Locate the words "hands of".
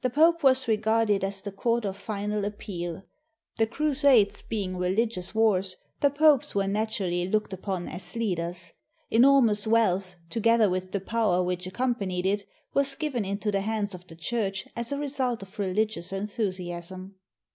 13.60-14.06